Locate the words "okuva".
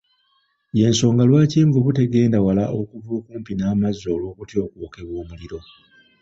2.79-3.11